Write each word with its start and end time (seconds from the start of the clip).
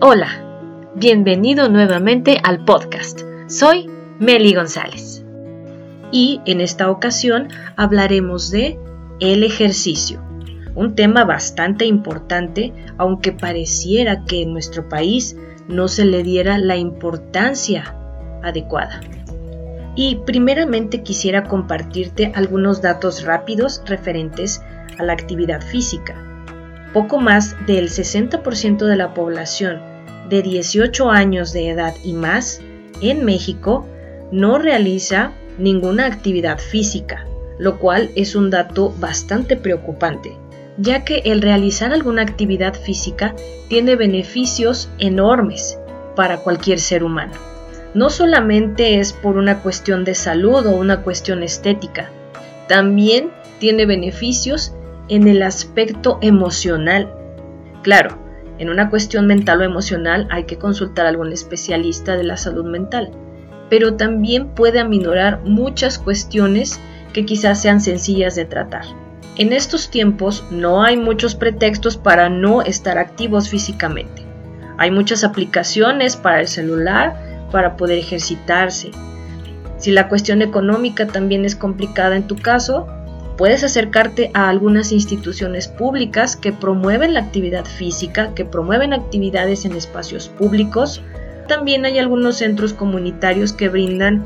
Hola, 0.00 0.28
bienvenido 0.94 1.68
nuevamente 1.68 2.38
al 2.44 2.64
podcast. 2.64 3.22
Soy 3.48 3.90
Meli 4.20 4.54
González. 4.54 5.24
Y 6.12 6.40
en 6.46 6.60
esta 6.60 6.88
ocasión 6.88 7.48
hablaremos 7.74 8.52
de 8.52 8.78
el 9.18 9.42
ejercicio, 9.42 10.22
un 10.76 10.94
tema 10.94 11.24
bastante 11.24 11.84
importante, 11.84 12.72
aunque 12.96 13.32
pareciera 13.32 14.24
que 14.24 14.42
en 14.42 14.52
nuestro 14.52 14.88
país 14.88 15.36
no 15.66 15.88
se 15.88 16.04
le 16.04 16.22
diera 16.22 16.58
la 16.58 16.76
importancia 16.76 17.92
adecuada. 18.44 19.00
Y 19.96 20.20
primeramente 20.24 21.02
quisiera 21.02 21.42
compartirte 21.42 22.30
algunos 22.36 22.82
datos 22.82 23.24
rápidos 23.24 23.82
referentes 23.84 24.62
a 24.96 25.02
la 25.02 25.14
actividad 25.14 25.60
física. 25.60 26.27
Poco 26.92 27.18
más 27.18 27.54
del 27.66 27.90
60% 27.90 28.86
de 28.86 28.96
la 28.96 29.14
población 29.14 29.80
de 30.28 30.42
18 30.42 31.10
años 31.10 31.52
de 31.52 31.70
edad 31.70 31.94
y 32.04 32.12
más 32.12 32.60
en 33.00 33.24
México 33.24 33.86
no 34.30 34.58
realiza 34.58 35.32
ninguna 35.58 36.06
actividad 36.06 36.58
física, 36.58 37.26
lo 37.58 37.78
cual 37.78 38.10
es 38.14 38.34
un 38.34 38.50
dato 38.50 38.94
bastante 38.98 39.56
preocupante, 39.56 40.36
ya 40.76 41.04
que 41.04 41.22
el 41.24 41.42
realizar 41.42 41.92
alguna 41.92 42.22
actividad 42.22 42.74
física 42.74 43.34
tiene 43.68 43.96
beneficios 43.96 44.88
enormes 44.98 45.78
para 46.14 46.38
cualquier 46.38 46.80
ser 46.80 47.04
humano. 47.04 47.32
No 47.94 48.10
solamente 48.10 49.00
es 49.00 49.12
por 49.12 49.36
una 49.36 49.60
cuestión 49.60 50.04
de 50.04 50.14
salud 50.14 50.66
o 50.66 50.70
una 50.72 51.02
cuestión 51.02 51.42
estética, 51.42 52.10
también 52.68 53.30
tiene 53.58 53.86
beneficios 53.86 54.74
en 55.08 55.28
el 55.28 55.42
aspecto 55.42 56.18
emocional. 56.20 57.12
Claro, 57.82 58.18
en 58.58 58.70
una 58.70 58.90
cuestión 58.90 59.26
mental 59.26 59.60
o 59.60 59.64
emocional 59.64 60.26
hay 60.30 60.44
que 60.44 60.58
consultar 60.58 61.06
a 61.06 61.10
algún 61.10 61.32
especialista 61.32 62.16
de 62.16 62.24
la 62.24 62.36
salud 62.36 62.64
mental, 62.64 63.12
pero 63.70 63.94
también 63.94 64.48
puede 64.48 64.80
aminorar 64.80 65.40
muchas 65.44 65.98
cuestiones 65.98 66.80
que 67.12 67.24
quizás 67.24 67.62
sean 67.62 67.80
sencillas 67.80 68.34
de 68.34 68.44
tratar. 68.44 68.84
En 69.36 69.52
estos 69.52 69.90
tiempos 69.90 70.44
no 70.50 70.82
hay 70.82 70.96
muchos 70.96 71.36
pretextos 71.36 71.96
para 71.96 72.28
no 72.28 72.62
estar 72.62 72.98
activos 72.98 73.48
físicamente. 73.48 74.22
Hay 74.78 74.90
muchas 74.90 75.22
aplicaciones 75.22 76.16
para 76.16 76.40
el 76.40 76.48
celular 76.48 77.46
para 77.52 77.76
poder 77.76 77.98
ejercitarse. 77.98 78.90
Si 79.76 79.92
la 79.92 80.08
cuestión 80.08 80.42
económica 80.42 81.06
también 81.06 81.44
es 81.44 81.54
complicada 81.54 82.16
en 82.16 82.26
tu 82.26 82.36
caso, 82.36 82.88
Puedes 83.38 83.62
acercarte 83.62 84.32
a 84.34 84.48
algunas 84.48 84.90
instituciones 84.90 85.68
públicas 85.68 86.36
que 86.36 86.52
promueven 86.52 87.14
la 87.14 87.20
actividad 87.20 87.64
física, 87.64 88.34
que 88.34 88.44
promueven 88.44 88.92
actividades 88.92 89.64
en 89.64 89.76
espacios 89.76 90.28
públicos. 90.28 91.00
También 91.46 91.84
hay 91.84 92.00
algunos 92.00 92.38
centros 92.38 92.72
comunitarios 92.72 93.52
que 93.52 93.68
brindan 93.68 94.24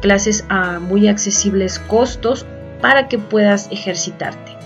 clases 0.00 0.46
a 0.48 0.80
muy 0.80 1.06
accesibles 1.06 1.78
costos 1.78 2.46
para 2.80 3.08
que 3.08 3.18
puedas 3.18 3.68
ejercitarte. 3.70 4.56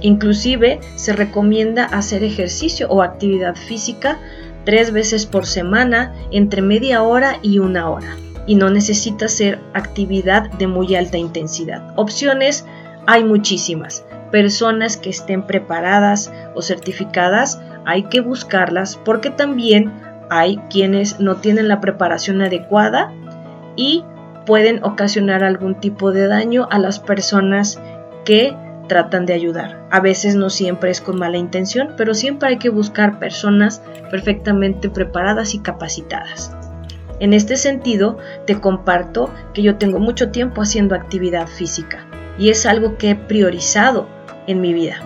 Inclusive 0.00 0.78
se 0.94 1.12
recomienda 1.12 1.86
hacer 1.86 2.22
ejercicio 2.22 2.88
o 2.88 3.02
actividad 3.02 3.56
física 3.56 4.20
tres 4.64 4.92
veces 4.92 5.26
por 5.26 5.44
semana 5.44 6.14
entre 6.30 6.62
media 6.62 7.02
hora 7.02 7.40
y 7.42 7.58
una 7.58 7.90
hora. 7.90 8.16
Y 8.46 8.54
no 8.54 8.70
necesita 8.70 9.26
ser 9.26 9.58
actividad 9.72 10.50
de 10.52 10.68
muy 10.68 10.94
alta 10.94 11.18
intensidad. 11.18 11.82
Opciones 11.96 12.64
hay 13.06 13.24
muchísimas. 13.24 14.04
Personas 14.30 14.96
que 14.96 15.10
estén 15.10 15.42
preparadas 15.42 16.32
o 16.54 16.62
certificadas, 16.62 17.60
hay 17.84 18.04
que 18.04 18.20
buscarlas 18.20 18.96
porque 19.04 19.30
también 19.30 19.92
hay 20.30 20.56
quienes 20.70 21.20
no 21.20 21.36
tienen 21.36 21.68
la 21.68 21.80
preparación 21.80 22.42
adecuada 22.42 23.12
y 23.76 24.04
pueden 24.46 24.82
ocasionar 24.84 25.44
algún 25.44 25.76
tipo 25.76 26.12
de 26.12 26.26
daño 26.26 26.66
a 26.70 26.78
las 26.78 26.98
personas 26.98 27.80
que 28.24 28.56
tratan 28.88 29.26
de 29.26 29.34
ayudar. 29.34 29.86
A 29.90 30.00
veces 30.00 30.34
no 30.34 30.50
siempre 30.50 30.90
es 30.90 31.00
con 31.00 31.18
mala 31.18 31.38
intención, 31.38 31.94
pero 31.96 32.14
siempre 32.14 32.48
hay 32.50 32.58
que 32.58 32.68
buscar 32.68 33.18
personas 33.18 33.82
perfectamente 34.10 34.90
preparadas 34.90 35.54
y 35.54 35.60
capacitadas. 35.60 36.54
En 37.20 37.32
este 37.32 37.56
sentido, 37.56 38.18
te 38.46 38.60
comparto 38.60 39.30
que 39.54 39.62
yo 39.62 39.76
tengo 39.76 40.00
mucho 40.00 40.30
tiempo 40.30 40.62
haciendo 40.62 40.94
actividad 40.94 41.46
física 41.46 42.06
y 42.38 42.50
es 42.50 42.66
algo 42.66 42.98
que 42.98 43.10
he 43.10 43.16
priorizado 43.16 44.08
en 44.46 44.60
mi 44.60 44.72
vida. 44.72 45.00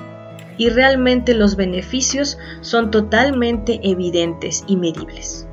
Y 0.56 0.70
realmente 0.70 1.34
los 1.34 1.56
beneficios 1.56 2.38
son 2.60 2.90
totalmente 2.90 3.80
evidentes 3.82 4.64
y 4.66 4.76
medibles. 4.76 5.46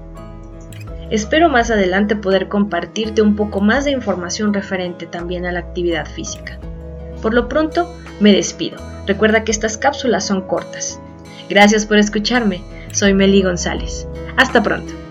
Espero 1.12 1.50
más 1.50 1.70
adelante 1.70 2.16
poder 2.16 2.48
compartirte 2.48 3.22
un 3.22 3.36
poco 3.36 3.62
más 3.62 3.86
de 3.86 3.92
información 3.92 4.54
referente 4.54 5.06
también 5.06 5.46
a 5.46 5.52
la 5.52 5.60
actividad 5.60 6.08
física. 6.08 6.58
Por 7.22 7.34
lo 7.34 7.48
pronto, 7.48 7.94
me 8.20 8.34
despido. 8.34 8.78
Recuerda 9.06 9.44
que 9.44 9.52
estas 9.52 9.78
cápsulas 9.78 10.26
son 10.26 10.42
cortas. 10.42 11.00
Gracias 11.48 11.86
por 11.86 11.98
escucharme. 11.98 12.64
Soy 12.92 13.14
Meli 13.14 13.44
González. 13.44 14.08
Hasta 14.38 14.64
pronto. 14.64 15.05